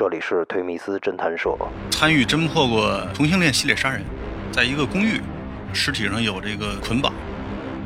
[0.00, 1.54] 这里是推密斯侦探社。
[1.90, 4.02] 参与侦破过同性恋系列杀人，
[4.50, 5.20] 在一个公寓，
[5.74, 7.12] 尸体上有这个捆绑，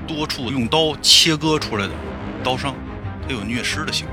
[0.07, 1.93] 多处用刀切割出来的
[2.45, 2.73] 刀伤，
[3.27, 4.13] 它有虐尸的行为，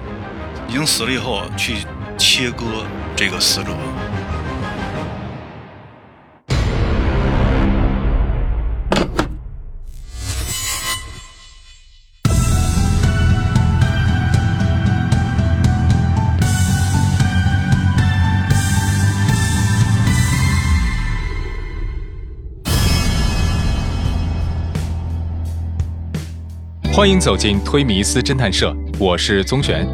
[0.67, 1.75] 已经死了以后去
[2.17, 2.65] 切割
[3.15, 3.69] 这个死者。
[27.01, 29.87] 欢迎走进推迷斯侦探社，我是宗玄。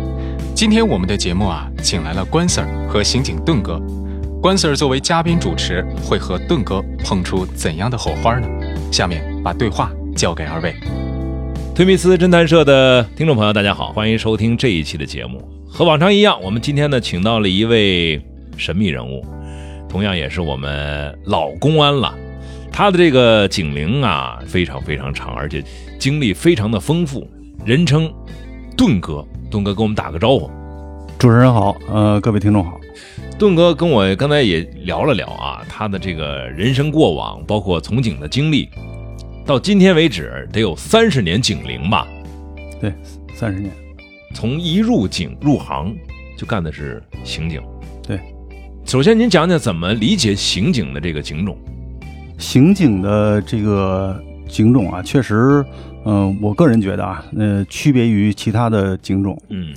[0.54, 3.82] 今天我们的节目啊，请来了关 Sir 和刑警盾哥。
[4.42, 8.48] 关 Sir 作为嘉宾主持，会和盾哥碰出怎样的火花呢？
[8.92, 10.76] 下面把对话交给二位。
[11.74, 15.42] 推迷斯侦探社的听众朋友，大家好，欢迎收听这一期的节目。
[15.66, 18.22] 和往常一样，我们今天呢，请到了一位
[18.58, 19.26] 神秘人物，
[19.88, 22.14] 同样也是我们老公安了。
[22.78, 25.64] 他的这个警龄啊，非常非常长，而且
[25.98, 27.28] 经历非常的丰富，
[27.66, 28.08] 人称
[28.78, 29.28] 盾哥。
[29.50, 30.48] 盾哥跟我们打个招呼。
[31.18, 32.80] 主持人好，呃，各位听众好。
[33.40, 38.70] 盾哥跟我刚才也聊了聊啊，他的这个人生过往，包括从警的经历，
[39.44, 42.08] 到今天为止得有三十年警龄吧？
[42.80, 42.94] 对，
[43.34, 43.74] 三十年。
[44.36, 45.98] 从一入警入行
[46.38, 47.60] 就干的是刑警。
[48.04, 48.20] 对。
[48.86, 51.58] 首先，您讲讲怎么理解刑警的这个警种？
[52.38, 55.66] 刑警的这个警种啊，确实，
[56.06, 59.40] 嗯，我个人觉得啊，呃，区别于其他的警种。
[59.50, 59.74] 嗯，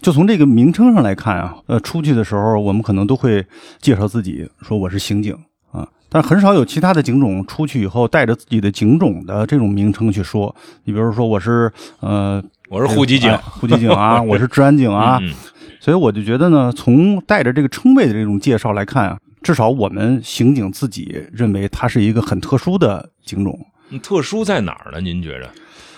[0.00, 3.44] 就从这个名称上来看啊，呃，出去的时候我们可能都会
[3.80, 5.34] 介绍自己，说我是刑警
[5.72, 10.54] 啊，但很少有其他的警种出去以后带着自己的警种的这种名称去说。
[10.84, 15.18] 你比如说，我是呃，我是户籍警，户籍警啊，我是治安警啊，
[15.80, 19.18] 所以我就觉得呢，从带着这个称谓的这种介绍来看啊。
[19.42, 23.58] 至少我们刑警自己认为它是一个很特殊的警种。
[24.02, 25.00] 特殊在哪儿呢？
[25.00, 25.48] 您觉着？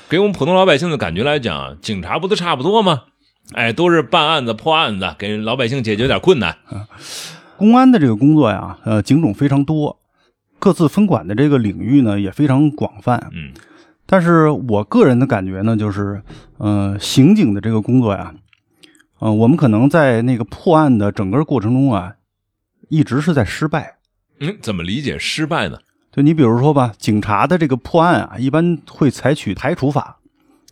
[0.09, 3.03] 给我们普通老百姓的感觉来讲，警察不都差不多吗？
[3.55, 6.57] 哎，都是办案子、破案子，给老百姓解决点困难。
[7.59, 9.99] 公安的这个工作呀，呃，警种非常多，
[10.59, 13.31] 各自分管的这个领域呢也非常广泛。
[13.33, 13.53] 嗯，
[14.07, 16.23] 但是我个人的感觉呢，就是，
[16.59, 18.33] 呃，刑警的这个工作呀，
[19.21, 22.15] 嗯，我们可能在那个破案的整个过程中啊。
[22.93, 23.97] 一直是在失败，
[24.39, 25.79] 嗯，怎么理解失败呢？
[26.13, 30.19] 就你比如说吧，警察的这个破案啊，一般会采取排除法。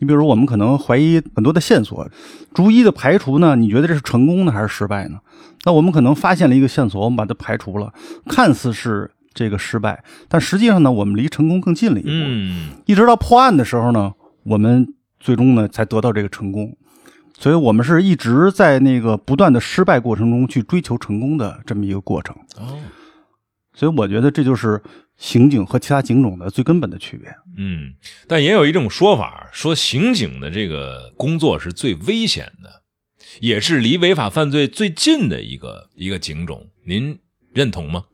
[0.00, 2.06] 你比如我们可能怀疑很多的线索，
[2.53, 5.19] 逐一的排除呢，你觉得这是成功的还是失败呢？
[5.64, 7.91] 那我们可能发现了一个线索，我们把它排除了，
[8.26, 12.10] 看似是这个失败，但实际上呢，我们离成功更近了一步。
[12.10, 14.12] 嗯，一直到破案的时候呢，
[14.44, 14.86] 我们
[15.19, 16.76] 最终呢才得到这个成功。
[17.40, 22.36] 所以我们是一直在那个不断的失败过程中去追求成功的这么一个过程。
[22.58, 22.78] 哦，
[23.72, 24.82] 所以我觉得这就是
[25.16, 27.34] 刑警和其他警种的最根本的区别。
[27.56, 27.94] 嗯，
[28.28, 32.82] 但也有一种说法，说刑警的这个工作是最危险的，
[33.40, 36.68] 也是离违法犯罪最近的一个一个警种。
[36.84, 37.18] 您
[37.54, 38.04] 认同吗？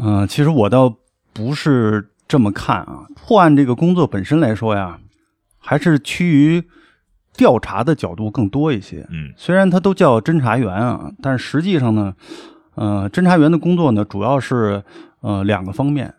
[0.00, 0.92] 嗯，其实我倒
[1.32, 3.06] 不是这么看啊。
[3.14, 4.98] 破案这个工作本身来说呀，
[5.58, 6.64] 还是趋于。
[7.36, 12.14] 调查的角度更多一些，嗯，虽然它都叫侦查员啊，但实际上呢，
[12.74, 14.82] 呃，侦查员的工作呢，主要是
[15.20, 16.14] 呃两个方面，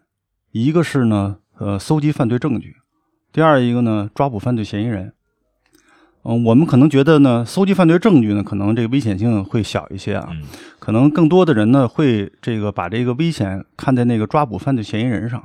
[0.51, 2.75] 一个是呢，呃，搜集犯罪证据，
[3.31, 5.13] 第二一个呢，抓捕犯罪嫌疑人。
[6.25, 10.29] 嗯，我们可能觉得呢，搜集犯罪证据呢，可能这个危险性会小一些啊，
[10.79, 15.43] 可能更多的人呢，会这个把这个危险看在那个抓捕犯罪嫌疑人上。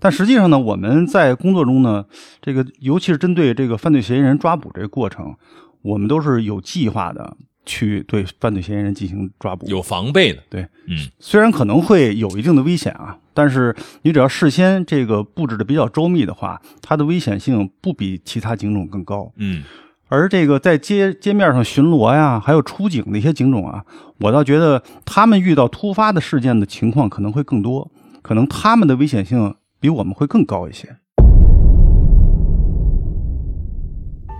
[0.00, 2.04] 但实际上呢，我们在工作中呢，
[2.40, 5.36] 这个尤其是针对这个犯罪嫌疑人抓捕这个过程，
[5.82, 10.42] 我们都是有计划的去对犯罪嫌疑人进行抓捕，有防备的。
[10.48, 19.30] 对，嗯，虽然可能会有一定的危险啊，但是你只要事先这个布置的比较周密的话，它的危险性不比其他警种更高。
[19.36, 19.62] 嗯，
[20.08, 23.84] 而这个在街街面上巡逻呀，还有出警的一些警种啊，
[24.18, 27.90] 我倒觉得他们遇到突发的事件的情况可能会更多，
[28.22, 29.54] 可能他们的危险性。
[29.80, 30.94] 比我们会更高一些。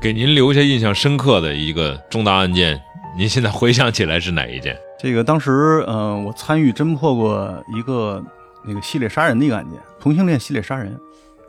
[0.03, 2.79] 给您留下印象深刻的一个重大案件，
[3.17, 4.77] 您现在回想起来是哪一件？
[4.99, 8.23] 这个当时，嗯，我参与侦破过一个
[8.67, 10.95] 那个系列杀人的一个案件，同性恋系列杀人。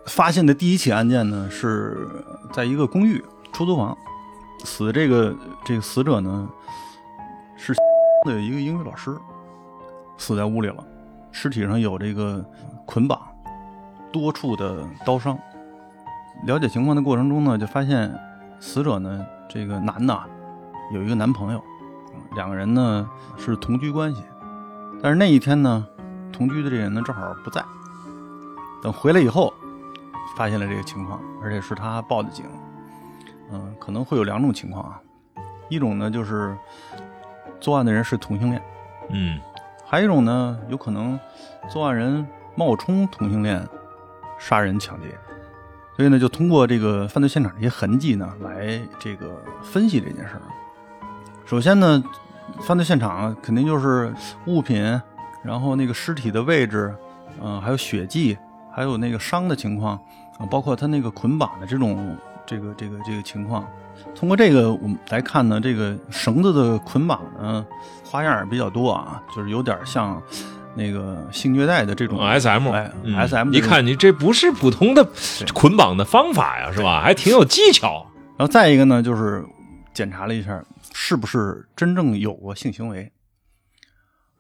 [0.08, 2.08] 发现的第一起案件呢，是
[2.52, 3.96] 在一个公寓出租房，
[4.64, 5.36] 死的这个
[5.66, 6.50] 这个死者呢，
[7.58, 7.74] 是
[8.26, 9.16] 的一个英语老师，
[10.18, 10.84] 死在屋里了，
[11.32, 12.44] 尸体上有这个
[12.86, 13.20] 捆绑。
[14.12, 15.38] 多处的刀伤。
[16.46, 18.12] 了解情况的过程中呢，就发现
[18.60, 20.19] 死者呢，这个男的
[20.92, 21.63] 有一个男朋友，
[22.36, 24.24] 两个人呢是同居关系，
[25.02, 25.86] 但是那一天呢，
[26.31, 27.63] 同居的这人呢正好不在。
[28.81, 29.54] 等回来以后，
[30.36, 32.46] 发现了这个情况，而且是他报的警。
[33.52, 35.00] 嗯、可能会有两种情况啊，
[35.69, 36.58] 一种呢就是
[37.60, 38.62] 作案的人是同性恋，
[39.10, 39.40] 嗯
[39.86, 41.19] 还有一种呢，有可能
[41.69, 42.25] 作案人
[42.56, 43.62] 冒充同性恋
[44.42, 45.08] 杀人抢劫。
[45.96, 50.42] 所以呢，就通过这个犯罪现场这些痕迹呢，来这个分析这件事儿。
[51.46, 52.04] 首先呢，
[52.62, 54.12] 犯罪现场肯定就是
[54.48, 55.00] 物品，
[55.44, 56.96] 然后那个尸体的位置，
[57.42, 58.38] 嗯、还有血迹，
[58.74, 59.96] 还有那个伤的情况，
[60.40, 63.68] 啊、包括他那个捆绑的这种这个这个这个情况。
[64.16, 67.64] 通过这个我们来看呢，这个绳子的捆绑呢，
[68.04, 70.20] 花样比较多啊，就是有点像
[70.76, 75.08] 那个性虐待的这种 S M 哎嗯 S M，一看你这不是普通的
[75.54, 77.02] 捆绑的方法呀，是吧？
[77.02, 78.06] 还挺有技巧。
[78.38, 79.46] 然后再一个呢，就是
[79.94, 80.64] 检查了一下
[80.94, 83.12] 是不是真正有过性行为。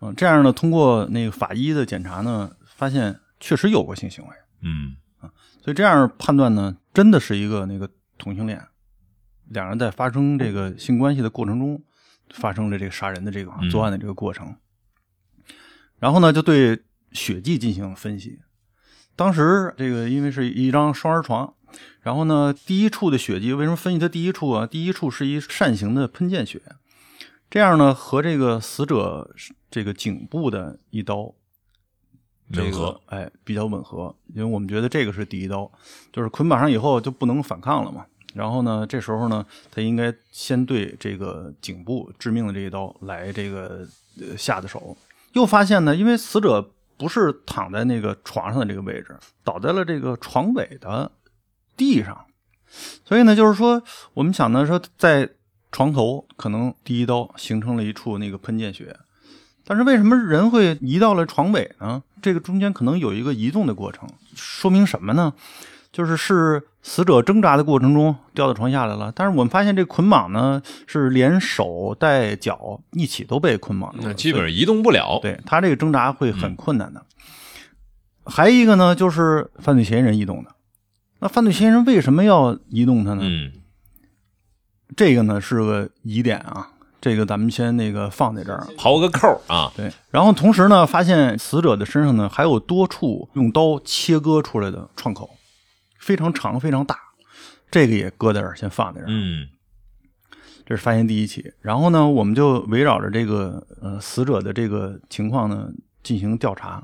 [0.01, 4.29] 嗯，这样呢，通过那个法医的检查呢，发现确实有过性行为，
[4.63, 4.95] 嗯
[5.63, 7.87] 所以这样判断呢，真的是一个那个
[8.17, 8.59] 同性恋，
[9.49, 11.79] 两人在发生这个性关系的过程中，
[12.33, 14.55] 发生了这个杀人的这个嗯作案的这个过程。
[16.01, 16.81] 然后呢，就对
[17.11, 18.39] 血迹进行分析。
[19.15, 21.53] 当时这个因为是一张双人床，
[22.01, 24.65] 然后呢，第一处的血迹为什么分析它第一处啊？
[24.65, 26.59] 第一处是一扇形的喷溅血，
[27.51, 29.29] 这样呢和这个死者
[29.69, 31.35] 这个颈部的一刀
[32.51, 35.71] 这个吻合哎，比较吻合，因为我们觉得这个是第一刀，
[36.11, 38.07] 就是捆绑上以后就不能反抗了嘛。
[38.33, 43.87] 然后呢，这时候呢，他应该先对这个颈部致命的这一刀来这个
[44.19, 44.97] 呃下的手。
[45.33, 51.11] 又发现呢，因为死者不是躺在那个床上的这个位置，倒在了这个床尾的
[51.75, 52.25] 地上，
[53.05, 53.81] 所以呢，就是说
[54.13, 55.29] 我们想呢说在
[55.71, 58.95] 床头可能第一刀形成了一处那个喷溅血，
[59.65, 62.03] 但是为什么人会移到了床尾呢？
[62.21, 65.33] 这个中间可能有一个移动的过程，说明什么呢？
[65.91, 75.19] 就是是死者挣扎的过程中掉到床下来了，但是我们发现这捆绑呢是连手带脚一起都被捆绑住了，那基本上移动不了。
[75.21, 77.05] 对他这个挣扎会很困难的。
[78.25, 80.51] 还一个呢，就是犯罪嫌疑人移动的。
[81.19, 83.21] 那犯罪嫌疑人为什么要移动他呢？
[83.23, 83.51] 嗯
[84.93, 86.67] 这个呢是个疑点啊，
[86.99, 88.67] 这个咱们先那个放在这儿。
[88.77, 95.29] 刨个扣儿啊，对，然后同时呢，发现死者的身上呢还有多处用刀切割出来的创口，
[96.01, 96.97] 非常长非常大，
[97.69, 99.09] 这个也搁在这儿，先放在这儿。
[99.09, 99.47] 嗯
[100.65, 101.53] 这是发现第一起。
[101.61, 105.69] 然后呢，我们就围绕着这个呃死者的这个情况呢
[106.01, 106.83] 进行调查。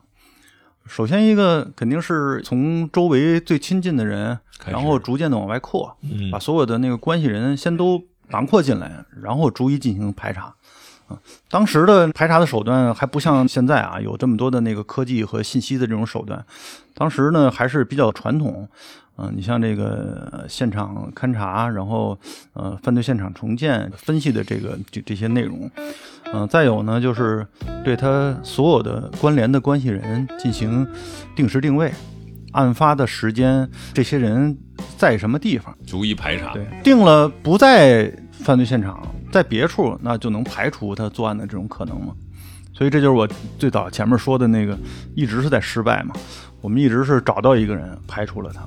[0.86, 10.54] 首先一个肯定是从周围最亲近的人，然后逐渐的往外扩，嗯把所有的那个关系人先都囊括进来，然后逐一进行排查。
[11.08, 11.18] 啊，
[11.50, 16.46] 当时的排查的手段还不像现在啊，有这么多的那个科技和信息的这种手段。
[16.94, 18.68] 当时呢还是比较传统，
[19.18, 22.18] 嗯、你像这个呃现场勘查，然后
[22.54, 25.70] 呃犯罪现场重建分析的这个这这些内容，
[26.34, 27.46] 嗯、再有呢就是
[27.86, 30.86] 对他所有的关联的关系人进行
[31.36, 31.94] 定时定位，
[32.52, 34.58] 案发的时间，这些人
[34.98, 35.76] 在什么地方。
[35.86, 36.54] 逐一排查。
[36.54, 42.14] 对，定了不在犯罪现场，在别处，那就能排除他作案的这种可能嘛。
[42.74, 44.78] 所以这就是我最早前面说的那个，
[45.16, 46.14] 一直是在失败嘛。
[46.62, 48.62] 我们一直是找到一个人，排除了他。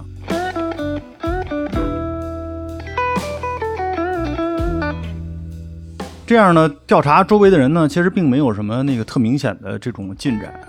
[6.27, 10.61] 这样呢，调查周围的人呢，其实并没有什么那个特明显的这种进展。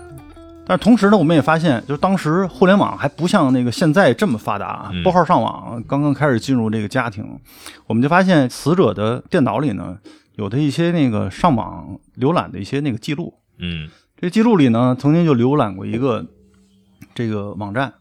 [0.64, 7.38] 但是同时呢，我们也发现，就是当时互联网还不像那个现在这么发达拨号上网刚刚开始进入这个家庭，
[7.86, 9.98] 我们就发现死者的电脑里呢，
[10.36, 13.34] 有的一些那个上网浏览的一些那个记录。
[13.58, 16.24] 嗯这记录里呢，曾经就浏览过一个
[17.12, 17.92] 这个网站，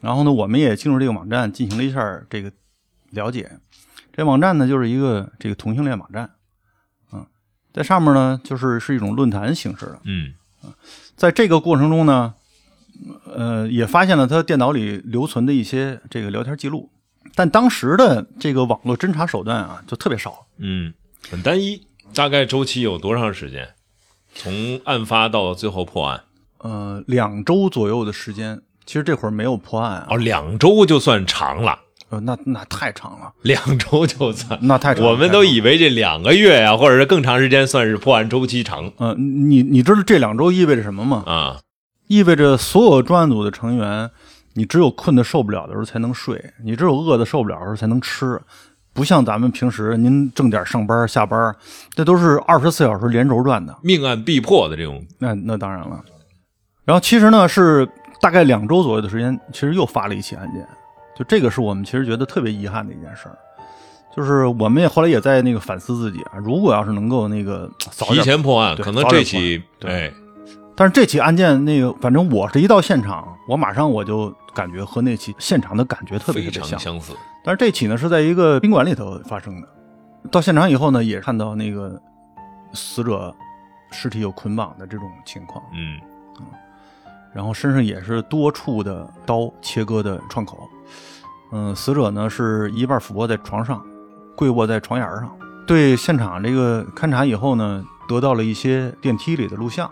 [0.00, 2.52] 然后呢，我们也进入这个网站进行了一下这个
[3.10, 3.50] 了解。
[4.12, 6.30] 这网站呢，就是一个这个同性恋网站，
[7.12, 7.26] 嗯，
[7.72, 9.98] 在上面呢，就是是一种论坛形式的。
[10.04, 10.32] 嗯
[11.16, 12.34] 在这个过程中呢，
[13.32, 16.90] 呃，也发现了他电脑里留存的一些这个聊天记录，
[17.34, 20.46] 但当时的这个网络侦查手段啊，就特别少。
[20.58, 20.92] 嗯，
[21.30, 21.86] 很单一。
[22.14, 23.74] 大概周期有多长时间？
[24.34, 26.24] 从案发到最后破案？
[26.58, 31.80] 呃，两周左右的时间，其实这会儿没有破案啊，哦，两周就算长了，
[32.14, 34.58] 呃，那那太长了，两周就算。
[34.62, 35.10] 那太长了。
[35.10, 41.24] 我们都以为这两个月呀、或者是更长时间，算是破案周期长呃，你你知道这两周意味着什么吗？
[41.26, 41.58] 啊。
[42.06, 44.10] 意味着所有专案组的成员，
[44.52, 48.38] 你只有困得受不了的时候才能睡，你只有饿得受不了的时候才能吃，
[48.92, 51.54] 不像咱们平时您正点上班下班，
[51.94, 53.74] 这都是二十四小时连轴转的。
[53.82, 55.98] 命案必破的这种，那那当然了。
[56.84, 57.88] 然后其实呢是
[58.20, 60.68] 大概两周左右的时间，其实又发了一起案件，
[61.16, 63.38] 就这个是我们其实觉得特别遗憾的一件事儿。
[64.16, 70.12] 就是我们也后来也在那个反思自己啊，如果要是能够那个早提点前破案，可能这起对哎，
[70.76, 76.78] 但是这起案件那个，反正我是一到现场，我马上我就感觉和那起现场的感觉特别非特别像。
[76.78, 77.12] 相似。
[77.42, 79.68] 但是这起呢是在一个宾馆里头发生的。
[80.30, 82.00] 到现场以后呢，也看到那个
[82.72, 83.34] 死者
[83.90, 85.98] 尸体有捆绑的这种情况，嗯
[87.34, 90.68] 然后身上也是多处的刀切割的创口。
[91.52, 93.84] 嗯，死者呢是一半俯卧在床上，
[94.36, 95.30] 跪卧在床沿上。
[95.66, 99.90] 对现场这个勘查以后呢，得到了一些电梯里的录像，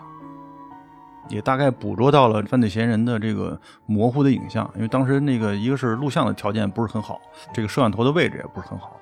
[1.29, 4.69] 也大概捕捉到了犯罪嫌疑人的这个模糊的影像。
[4.75, 7.19] 因为当时那个一个是录像的条件不是很好，
[7.53, 8.99] 这个摄像头的位置也不是很好。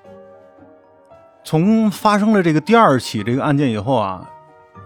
[1.44, 4.30] 从发生了这个第二起这个案件以后啊，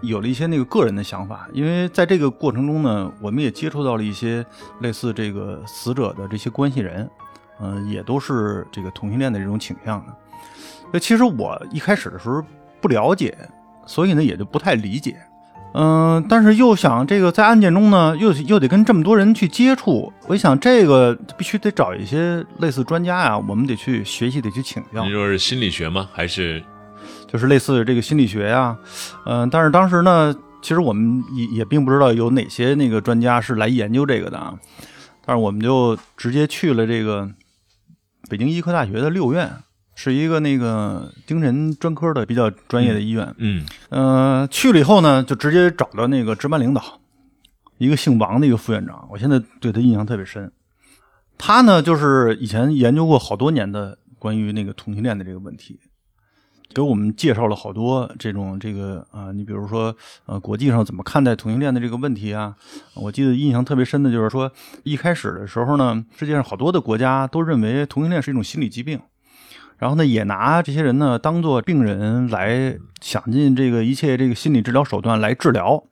[0.01, 4.45] 有了一些那个个人的想法，因为在这个过程中呢，我们也接触到了一些
[4.81, 7.09] 类似这个死者的这些关系人，
[7.59, 10.13] 嗯、也都是这个同性恋的这种倾向的。
[10.93, 12.43] 那其实我一开始的时候
[12.79, 13.35] 不了解，
[13.85, 15.17] 所以呢也就不太理解。
[15.73, 25.11] 嗯、但是又想这个在案件中呢，又又得跟这么多人去接触，我一想这个必须得找一些类似专家呀、我们得去学习，得去请教你。
[25.11, 26.09] 说是心理学吗？
[26.13, 26.63] 还是
[27.27, 28.77] 就是类似这个心理学呀、
[29.25, 34.57] 嗯、但是当时呢，其实我们也也并不知道有哪些那个专家是来研究这个的啊，
[35.25, 37.29] 但是我们就直接去了这个
[38.29, 39.51] 北京医科大学的六院，
[39.95, 43.33] 是一个那个精神专科的比较专业的医院。
[43.37, 46.99] 嗯呃，去了以后呢，就直接找到那个值班领导，
[47.77, 50.51] 一个姓王的一个副院长，我现在对他印象特别深。
[51.37, 55.79] 他呢，就是以前研究过好多年的关于那个同性恋的这个问题，
[56.77, 59.95] 给我们介绍了好多这种这个啊、你比如说
[60.27, 62.55] 呃，国际上怎么看待同性恋的这个问题啊？
[62.93, 64.51] 我记得印象特别深的就是说，
[64.83, 68.99] 一开始的时候呢，世界上好多的国家都认为同性恋是一种心理疾病。
[69.79, 75.83] 然后呢，也拿这些人呢当做病人来想尽这个一切这个心理治疗手段来治疗。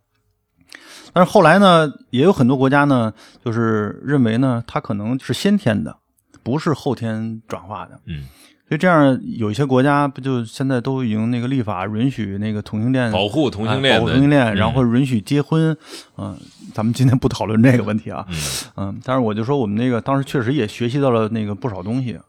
[1.14, 3.12] 但是后来呢，也有很多国家呢，
[3.44, 5.98] 就是认为呢，他可能是先天的，
[6.44, 8.00] 不是后天转化的。
[8.06, 8.26] 嗯，
[8.68, 15.78] 所以这样有一些国家不就现在都已经那个立法允许那个同性恋保护同性恋哎保护同性恋，嗯然后允许结婚。
[16.18, 16.36] 嗯、
[16.74, 18.26] 咱们今天不讨论这个问题啊。
[18.28, 18.36] 嗯
[18.78, 22.20] 嗯，但是我就说我们那个当时确实也学习到了那个不少东西，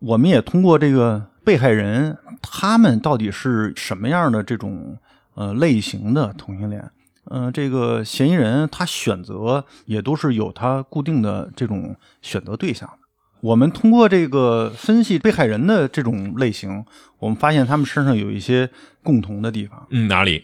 [0.00, 4.96] 我们也通过这个被害人他们到底是什么样的这种
[5.34, 6.90] 呃类型的同性恋，
[7.30, 13.05] 嗯、这个嫌疑人他选择也都是有他固定的这种选择对象的。
[13.46, 16.84] 我们通过这个分析被害人的这种类型，
[17.20, 18.68] 我们发现他们身上有一些
[19.04, 20.42] 共同的地方，嗯，哪里？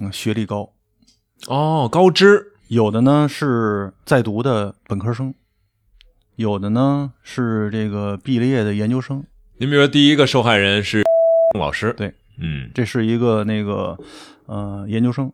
[0.00, 0.72] 嗯，学历高，
[1.46, 2.46] 哦，高知。
[2.66, 5.32] 有的呢是在读的本科生，
[6.34, 9.24] 有的呢是这个毕了业的研究生。
[9.58, 11.04] 您比如说，第一个受害人是
[11.56, 13.96] 老师，对，嗯这是一个那个
[14.46, 15.32] 呃研究生，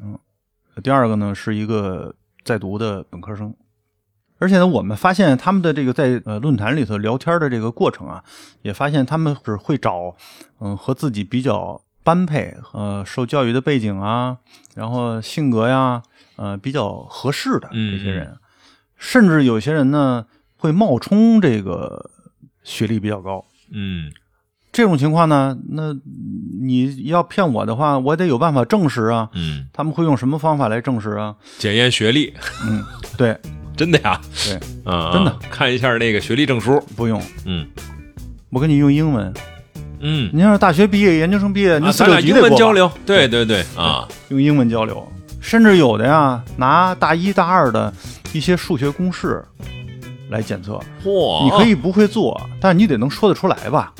[0.00, 0.18] 嗯，
[0.82, 2.14] 第二个呢是一个
[2.44, 3.54] 在读的本科生。
[4.38, 8.22] 而且呢，我们发现他们的这个在呃论坛里头聊天的这个过程啊，
[8.62, 10.16] 也发现他们是会找
[10.60, 14.38] 嗯、和自己比较般配呃受教育的背景啊，
[14.74, 16.02] 然后性格呀
[16.36, 18.36] 呃比较合适的这些人，
[18.96, 20.26] 甚至有些人呢
[20.56, 22.10] 会冒充这个
[22.62, 23.44] 学历比较高。
[23.72, 24.12] 嗯
[24.72, 25.94] 这种情况呢，那
[26.60, 29.30] 你要骗我的话，我得有办法证实啊。
[29.32, 31.36] 嗯，他们会用什么方法来证实啊？
[31.58, 32.34] 检验学历，
[32.66, 32.82] 嗯，
[33.16, 33.38] 对，
[33.76, 34.20] 真的呀？
[34.46, 36.80] 对，嗯，真的，看一下那个学历证书。
[36.96, 37.66] 不用，嗯
[38.50, 39.32] 我跟你用英文。
[40.00, 45.06] 嗯，你要是大学毕业、研究生毕业，您啊，四六咱俩英文交流，对对对啊，用英文交流，
[45.40, 47.92] 甚至有的呀，拿大一大二的
[48.32, 49.42] 一些数学公式
[50.28, 50.78] 来检测。
[51.02, 53.92] 嚯，你可以不会做，但是你得能说得出来吧？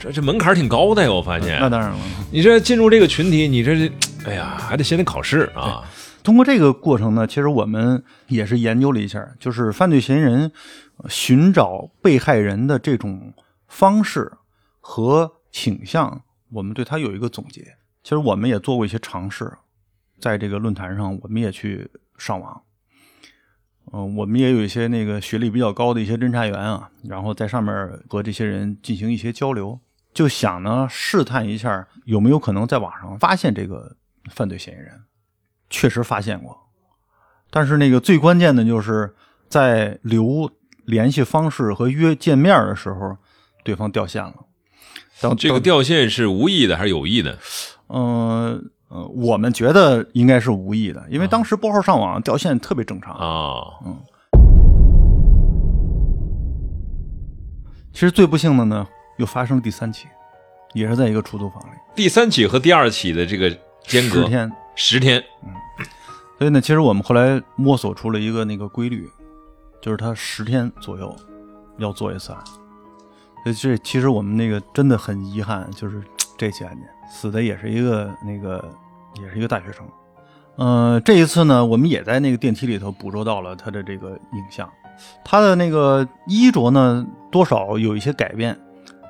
[0.00, 1.58] 这这门槛挺高的呀，我发现。
[1.60, 1.96] 那当然了。
[2.30, 3.92] 你这进入这个群体，你这这，
[4.24, 5.84] 哎呀，还得先得考试啊。
[6.22, 10.52] 通过这个过程呢，其实我们也是研究了一下，就是犯罪嫌疑人
[11.08, 13.32] 寻找被害人的这种
[13.66, 14.32] 方式
[14.80, 17.76] 和倾向，我们对他有一个总结。
[18.02, 19.52] 其实我们也做过一些尝试，
[20.20, 22.62] 在这个论坛上，我们也去上网。
[23.92, 27.74] 嗯、我们也有一些那个学历比较高的一些侦查员啊，然后在上面
[28.08, 29.78] 和这些人进行一些交流，
[30.14, 33.96] 就想呢试探一下有没有可能在网上发现这个
[34.30, 35.00] 犯罪嫌疑人。
[35.72, 36.56] 确实发现过，
[37.50, 39.14] 但是那个最关键的就是
[39.48, 40.48] 在留
[40.84, 43.16] 联系方式和约见面的时候，
[43.64, 44.34] 对方掉线了。
[45.20, 47.38] 等这个掉线是无意的还是有意的？
[47.88, 53.14] 嗯呃，我们觉得应该是无意的，因为当时拨号上网掉线特别正常。
[53.14, 53.54] 啊，
[53.86, 53.98] 嗯
[57.92, 58.86] 其实最不幸的呢，
[59.16, 60.06] 又发生了第三起，
[60.74, 63.50] 也是在一个出租房里，第三起和第二起的这个
[63.84, 64.52] 间隔十天。
[64.74, 65.50] 十天，嗯
[66.38, 69.08] 所以呢，其实我们后来摸索出了一个那个规律，
[69.80, 71.14] 就是他十天左右
[71.78, 72.42] 要做一次案。
[73.44, 76.02] 所以这其实我们那个真的很遗憾，就是
[76.36, 78.64] 这起案件死的也是一个那个
[79.20, 79.86] 也是一个大学生。
[80.56, 84.68] 呃，这一次呢，我们也在那个电梯里头捕捉到了他的这个影像，
[85.24, 88.58] 他的那个衣着呢多少有一些改变，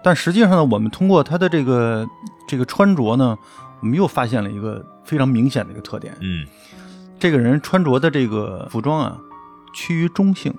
[0.04, 2.06] 但实际上呢，我们通过他的这个
[2.46, 3.38] 这个穿着呢，
[3.80, 6.46] 我们又发现了一个非常明显的一个特点，嗯。
[7.18, 9.16] 这个人穿着的这个服装啊，
[9.74, 10.52] 趋于中性，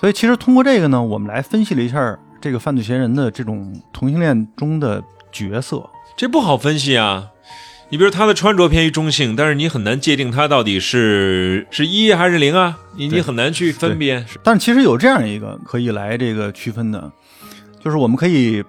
[0.00, 5.88] 所以其实通过这个呢，我们来分析了一下这个犯罪嫌疑人的这种同性恋中的角色。
[6.16, 7.28] 这不好分析啊。
[7.88, 14.26] 你比如他的穿着偏于中性，但是你很难界定他到底是是一还是零啊，你你很难去分辨。
[14.42, 14.60] 但是。
[14.60, 17.12] 其实有这样一个可以来这个区分的，
[17.78, 18.64] 就是我们可以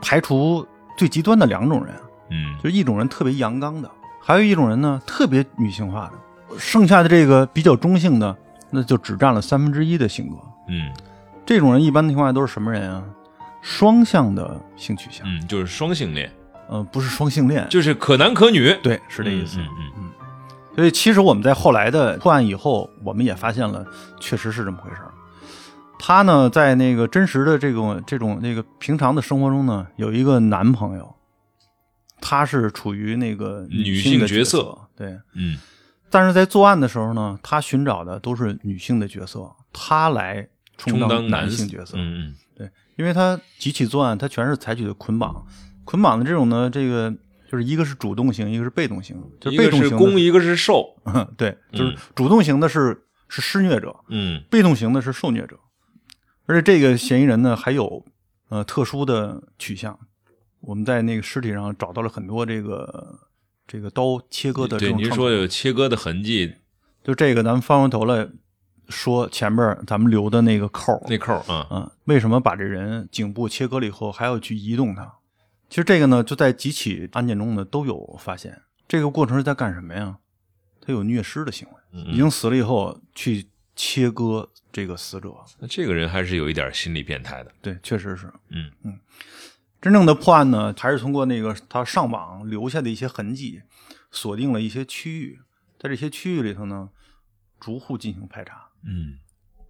[0.00, 0.64] 排除
[0.96, 1.94] 最极端的两种人，
[2.30, 2.56] 嗯。
[2.62, 3.90] 就是一种人特别阳刚的，
[4.28, 8.36] 还有一种人呢特别女性化的，剩下的这个比较中性的，
[8.68, 10.36] 那就只占了三分之一的性格。
[10.68, 10.92] 嗯
[11.46, 13.02] 这种人一般情况下都是什么人啊？
[13.62, 16.30] 双向的性取向，嗯，就是双性恋，
[16.68, 19.58] 呃，不是双性恋，就是可男可女，对，是这意思。
[19.60, 20.10] 嗯嗯嗯
[20.76, 23.82] 所以其实我们在后来的破案以后，我们也发现了，
[24.20, 25.10] 确实是这么回事儿。
[25.98, 31.14] 他呢，在那个真实的这种这种那个平常的生活中呢，有一个男朋友，
[32.20, 35.18] 他是处于那个女性的角色，对。
[35.34, 35.58] 嗯。
[36.10, 41.98] 但是在作案的时候呢，她寻找的都是女性的角色，她来充充当男男性角色。
[41.98, 42.70] 嗯嗯。
[42.96, 45.46] 因为她几起作案，她全是采取的捆绑，
[45.84, 47.14] 捆绑的这种呢，这个
[47.50, 50.96] 就是一个是主动型，一个是被动型，就一是被动型的个是攻，一个是受，
[51.36, 54.42] 对，就是嗯主动型的是是施虐者，嗯。
[54.50, 55.58] 被动型的是受虐者，
[56.46, 58.04] 而且这个嫌疑人呢还有
[58.48, 59.98] 呃特殊的取向，
[60.60, 63.18] 我们在那个尸体上找到了很多这个
[63.66, 66.54] 这个刀切割的这对，种创口您说有切割的痕迹，
[67.02, 68.28] 就这个咱们翻过头来
[68.88, 75.14] 说前边儿咱们留的那个扣儿，那扣儿啊，啊，为什么把这人颈部切割了以后还要去移动它？
[75.68, 78.62] 其实这个呢，就在几起案件中呢都有发现。
[78.88, 80.16] 这个过程是在干什么呀？
[80.80, 85.34] 他有虐尸的行为，嗯已经死了以后去切割这个死者。
[85.58, 88.32] 那这个人还是有一点心理变态的，对，确实是。
[88.48, 88.98] 嗯嗯
[89.80, 93.62] 真正的破案呢，还是通过那个他上网留下的一些痕迹，
[94.10, 95.38] 锁定了一些区域，
[95.78, 96.90] 在这些区域里头呢，
[97.60, 98.68] 逐户进行排查。
[98.82, 99.18] 嗯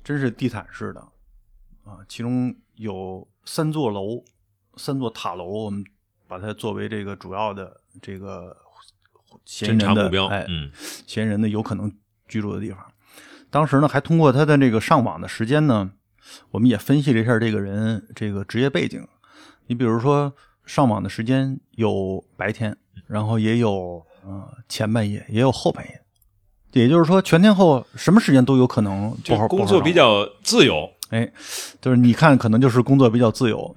[0.03, 1.01] 真是地毯式的
[1.85, 4.25] 啊，其中有三座楼，
[4.77, 5.85] 三座塔楼，我们
[6.27, 8.57] 把它作为这个主要的这个
[9.45, 10.71] 嫌疑人的侦查目标，哎，嗯
[11.07, 11.93] 嫌疑人的有可能
[12.27, 12.93] 居住的地方。
[13.51, 15.91] 当时呢，还通过他的这个上网的时间呢，
[16.53, 19.07] 我们也分析了一下这个人这个职业背景。
[19.69, 20.33] 你比如说，
[20.65, 22.77] 上网的时间有白天，
[23.07, 26.01] 然后也有呃前半夜，也有后半夜。
[26.73, 31.31] 也就是说，全天候什么时间都有可能就工作比较自由，哎，
[31.81, 33.75] 就是你看，可能就是工作比较自由，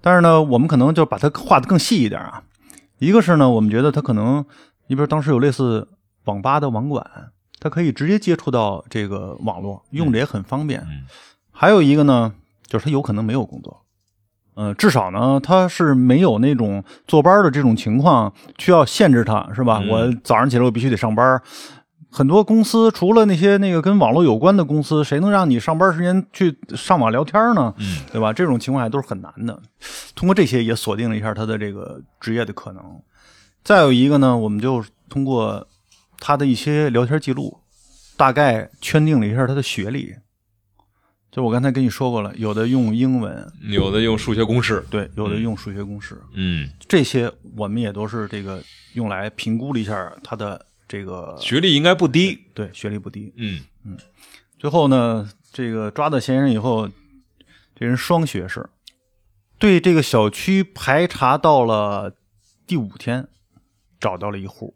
[0.00, 2.42] 但是呢，我们可能就把它画的更细一点啊。
[2.98, 4.44] 一个是呢，我们觉得他可能，
[4.88, 5.86] 你比如当时有类似
[6.24, 7.04] 网吧的网管，
[7.60, 10.80] 他可以直接接触到这个网络，用着也很方便。
[10.80, 11.06] 嗯
[11.50, 12.32] 还有一个呢，
[12.68, 13.84] 就是他有可能没有工作，
[14.58, 19.78] 呃，至少呢，他是没有那种坐班的这种情况，需要限制他，是吧？
[19.84, 21.40] 嗯我早上起来我必须得上班。
[22.10, 27.72] 很多公司除了那些那个跟网络有关的公司，谁能让你上班时间去上网聊天呢？
[27.78, 28.32] 嗯对吧？
[28.32, 29.62] 这种情况下都是很难的。
[30.16, 32.82] 通过这些也锁定了一下他的这个职业的可能。
[33.62, 35.68] 再有一个呢，我们就通过
[36.18, 37.58] 他的一些聊天记录，
[38.16, 40.16] 大概圈定了一下他的学历。
[41.30, 48.62] 就我刚才跟你说过了，有的用英文，有的用数学公式，对，有的用数学公式，嗯，这些我们也都是这个
[48.94, 53.32] 用来评估了一下他的这个学历应该不低，对学历不低。
[53.36, 53.60] 嗯。
[53.84, 53.98] 嗯。
[54.58, 56.88] 最后呢，这个抓到嫌疑人以后，
[57.76, 58.68] 这人双学士，
[59.58, 62.16] 对这个小区排查到了
[62.66, 63.28] 第五天，
[64.00, 64.74] 找到了一户。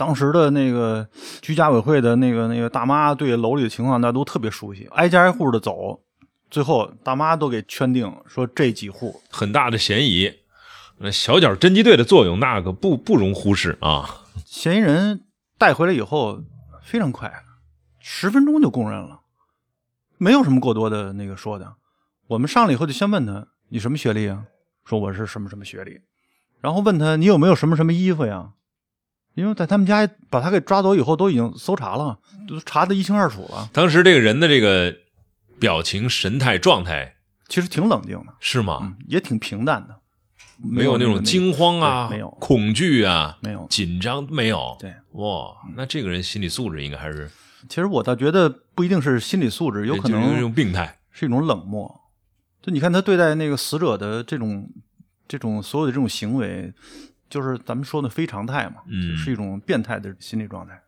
[0.00, 1.06] 当时的那个
[1.42, 6.00] 居家委会的那个那个大妈对楼里的情况，大家都特别熟悉，挨家挨户的走，
[6.50, 10.32] 最后大妈都给圈定说这几户很大的嫌疑。
[10.96, 14.22] 那小脚侦缉队的作用，那个不不容忽视啊。
[14.46, 15.26] 嫌疑人
[15.58, 16.40] 带回来以后
[16.82, 17.30] 非常快，
[17.98, 19.20] 十分钟就供认了，
[20.16, 21.74] 没有什么过多的那个说的。
[22.28, 24.44] 我们上来以后就先问他，你什么学历啊？
[24.86, 26.00] 说我是什么什么学历。
[26.62, 28.52] 然后问他你有没有什么什么衣服呀？
[29.34, 33.68] 因为在他们家把他给抓走以后，都已经搜查了，都查的一清二楚了。
[33.72, 34.94] 当时这个人的这个
[35.58, 37.16] 表情、神态、状态
[37.48, 38.78] 其实挺冷静的，是吗？
[38.82, 39.96] 嗯，也挺平淡的，
[40.62, 43.66] 没有那种惊慌啊，没有恐惧啊，没有。
[43.70, 44.76] 紧张没有。
[44.78, 47.30] 对，哇，那这个人心理素质应该还是
[47.68, 50.98] 其实我倒觉得不一定是心理素质，有可能是一种病态。
[51.12, 52.00] 是一种冷漠。
[52.62, 54.68] 就你看他对待那个死者的这种
[55.26, 56.72] 这种所有的这种行为，
[57.30, 60.82] 就是咱们说的非常态嘛，嗯是一种变态的心理状态。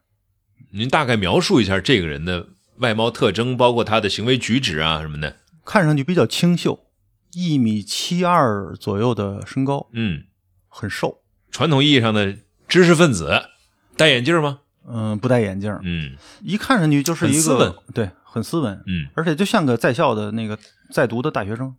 [0.72, 5.36] 您大概描述一下这个人的外貌特征，包括他的行为举止啊什么的。
[5.64, 6.86] 看上去比较清秀，
[7.32, 10.24] 一米七二左右的身高，嗯，
[10.68, 13.42] 很瘦，传统意义上的知识分子，
[13.96, 14.58] 戴眼镜吗？
[14.84, 20.58] 嗯、不戴眼镜，嗯一看上去就是一很斯文个对，很斯文，嗯，而且就像个在校的那个
[20.90, 21.72] 在读的大学生，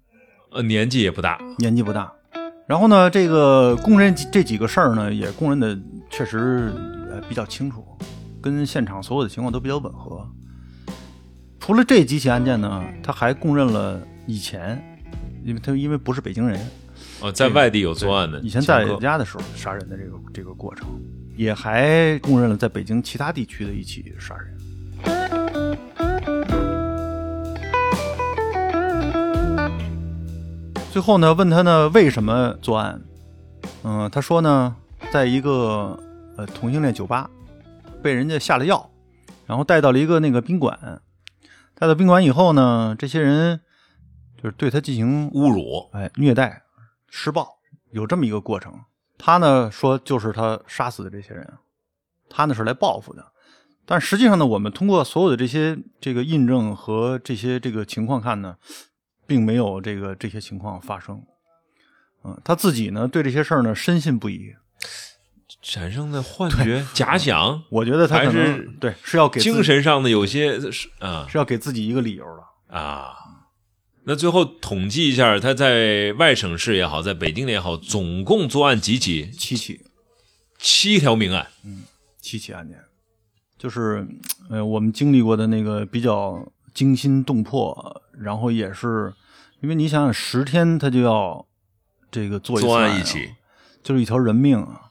[0.51, 1.37] 呃，年纪也不大。
[1.57, 2.13] 年纪不大。
[2.65, 5.77] 然后呢，这个供认这几个事儿呢，也供认的
[6.09, 6.73] 确实
[7.11, 7.85] 呃比较清楚，
[8.41, 10.25] 跟现场所有的情况都比较吻合。
[11.59, 14.81] 除了这几起案件呢，他还供认了以前，
[15.43, 16.59] 因为他因为不是北京人，
[17.21, 20.87] 哦，在外地有作案的，以前在老家的时候杀人的这个这个过程，
[21.35, 24.52] 也还供认了在北京其他地区的一起杀人。
[30.93, 33.01] 最后呢，问他呢为什么作案？
[33.81, 34.75] 嗯、他说呢，
[35.11, 35.99] 在一个
[36.37, 37.27] 呃同性恋酒吧
[38.03, 38.91] 被人家下了药，
[39.47, 41.01] 然后带到了一个那个宾馆，
[41.73, 43.61] 带到宾馆以后呢，这些人
[44.37, 45.89] 就是对他进行侮辱。
[45.93, 46.61] 哎，虐待、
[47.09, 47.47] 施暴，
[47.89, 48.71] 有这么一个过程。
[49.17, 51.53] 他呢说就是他杀死的这些人，
[52.29, 53.25] 他呢是来报复的。
[53.87, 58.57] 但实际上呢，我们通过所有的这些这个印证和这些这个情况看呢，
[59.25, 61.21] 并没有这个这些情况发生。
[62.23, 64.53] 嗯，他自己呢对这些事儿呢深信不疑。
[65.61, 72.77] 产生的幻觉、假想，我觉得他可还是能对是要给精神上的有些是啊是要给自己一个理由了。
[72.77, 73.13] 啊。
[74.05, 79.31] 那最后统计一下，他在外省市也好，在北京也好，总共作案几起？
[79.31, 79.79] 七起
[80.57, 81.47] 七条命案。
[81.63, 81.83] 嗯
[82.19, 82.77] 七起案件，
[83.57, 84.05] 就是
[84.49, 89.13] 呃我们经历过的那个比较惊心动魄，然后也是
[89.61, 91.45] 因为你想想十天他就要
[92.11, 93.29] 这个做一次作案啊一起，
[93.83, 94.81] 就是一条人命啊。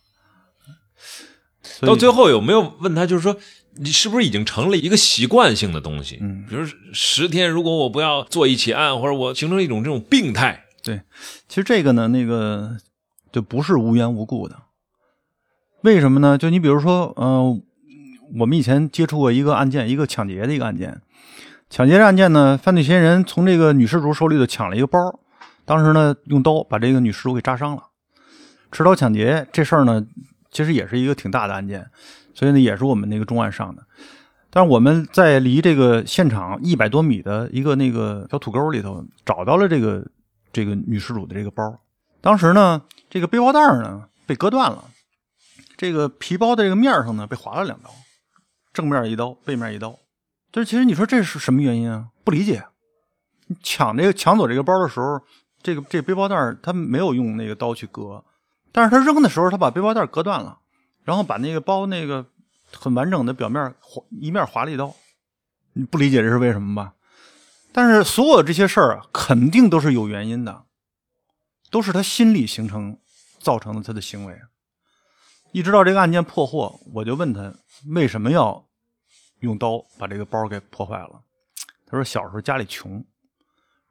[1.81, 3.37] 到最后有没有问他，就是说
[3.77, 6.19] 你是不是已经成了一个习惯性的东西？
[6.21, 11.03] 嗯比如十天，如果我不要做一起案，或者我形成一种这种病态，对
[11.49, 12.77] 其实这个呢，那个
[13.33, 14.57] 就不是无缘无故的。
[15.83, 16.39] 为什么呢？
[16.39, 17.61] 就你比如说，呃，
[18.39, 21.01] 我们以前接触过一个案件，一个抢劫的一个案件。
[21.73, 25.19] 抢劫案件呢，犯罪嫌疑人从这个女失主手里头抢了一个包，
[25.65, 27.85] 当时呢用刀把这个女失主给扎伤了。
[28.71, 30.05] 持刀抢劫这事儿呢，
[30.51, 31.91] 其实也是一个挺大的案件，
[32.35, 33.83] 所以呢也是我们那个重案上的。
[34.51, 40.07] 但是我们在离这个现场一百多米的一个那个小土沟里头找到了这个
[40.53, 41.81] 这个女失主的这个包。
[42.21, 44.85] 当时呢，这个背包带呢被割断了，
[45.79, 47.89] 这个皮包的这个面上呢被划了两刀，
[48.75, 49.99] 正面一刀，背面一刀。
[50.53, 52.09] 就其实你说这是什么原因啊？
[52.23, 52.65] 不理解。
[53.63, 55.21] 抢这个抢走这个包的时候，
[55.63, 58.23] 这个这背包带他没有用那个刀去割，
[58.71, 60.59] 但是他扔的时候他把背包带割断了，
[61.05, 62.25] 然后把那个包那个
[62.71, 64.95] 很完整的表面划一面划了一刀。
[65.73, 66.95] 你不理解这是为什么吧？
[67.73, 70.65] 但是所有这些事儿啊，肯定都是有原因的，
[71.71, 72.99] 都是他心理形成
[73.39, 74.39] 造成的他的行为。
[75.53, 77.55] 一直到这个案件破获，我就问他
[77.89, 78.67] 为什么要
[79.43, 81.21] 用刀把这个包给破坏了。
[81.87, 83.05] 他说小时候家里穷，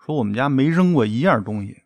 [0.03, 1.83] 说我们家没扔过一样东西，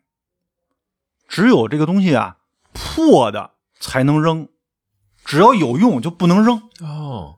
[1.28, 2.38] 只有这个东西啊
[2.72, 4.48] 破的才能扔，
[5.24, 6.62] 只要有用就不能扔。
[6.80, 7.36] 哦，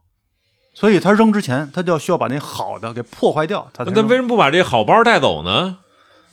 [0.74, 5.78] 所以他扔之前，他就要需要把那好的给破坏掉，他那他为什么不把这好包带走呢？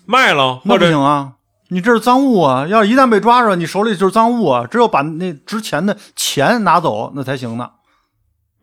[0.06, 1.38] 卖了那不行啊！
[1.70, 2.68] 你这是赃物啊！
[2.68, 4.68] 要一旦被抓着，你手里就是赃物啊！
[4.68, 7.72] 只有把那值钱的钱拿走，那才行呢。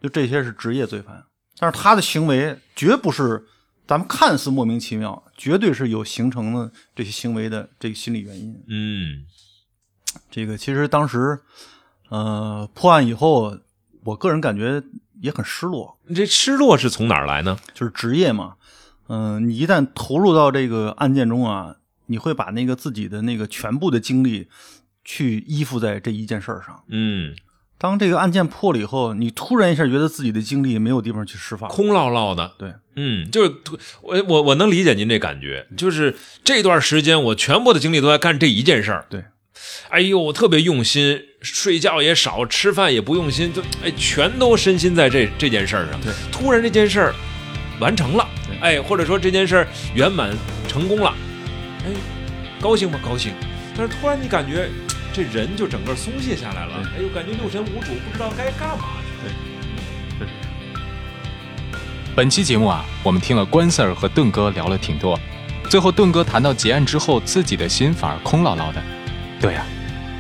[0.03, 1.25] 就这些是职业罪犯，
[1.59, 3.47] 但是他的行为绝不是
[3.87, 8.63] 咱们看似莫名其妙，绝对是有形成的这些行为的这个心理原因。
[8.67, 9.25] 嗯
[10.31, 11.41] 这个其实当时，
[12.09, 13.59] 呃，破案以后，
[14.05, 14.83] 我个人感觉
[15.21, 17.57] 也很失落，这失落是从哪儿来呢？
[17.73, 18.57] 就是职业嘛，
[19.09, 24.49] 嗯、你一旦投入到这个案件中啊，你会把那个自己的那个全部的精力
[25.05, 26.83] 去依附在这一件事儿上。
[26.89, 27.35] 嗯
[27.83, 32.53] 当这个案件破了以后，你突然一下觉得自己的精力没有地方去释放，空落落的。
[32.57, 33.53] 对，嗯，就是
[34.03, 36.15] 我我我能理解您这感觉，就是
[36.45, 39.05] 这段时间我全部的精力都在干这一件事儿。
[39.11, 39.25] 对，
[39.89, 46.01] 哎呦，我特别用心，睡觉也少，吃饭也不用心，就哎，全都身心在这这件事儿上。
[46.01, 47.15] 对，突然这件事儿
[47.81, 50.33] 完成了，对哎，或者说这件事儿圆满
[50.69, 51.13] 成功了，
[51.85, 51.91] 哎，
[52.61, 53.01] 高兴吗？
[53.05, 53.33] 高兴。
[53.77, 54.69] 但是突然你感觉
[55.13, 58.85] 这人就整个松懈下来了，哎呦，感觉六神无主，不知道该干嘛
[59.23, 60.27] 去。
[62.17, 65.19] 本期节目啊，我们听了关 Sir 和盾哥聊了挺多，
[65.69, 68.83] 最后盾哥谈到结案之后自己的心反而空落落的。
[69.39, 69.67] 对呀、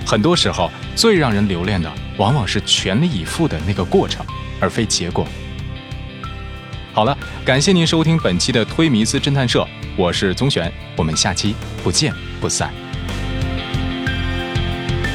[0.07, 4.25] 很多时候最让人留恋的，往往是全力以赴的那个过程，
[4.61, 5.27] 而非结果。
[6.93, 12.82] 好了，感谢您收听本期的推迷思侦探社，我是宗玄，我们下期不见不散。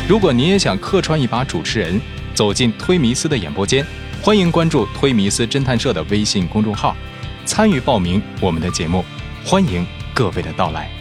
[0.08, 2.00] 如果您也想客串一把主持人，
[2.34, 3.86] 走进推迷思的演播间，
[4.22, 6.96] 欢迎关注推迷思侦探社的微信公众号，
[7.44, 9.04] 参与报名我们的节目，
[9.44, 10.97] 欢迎各位的到来。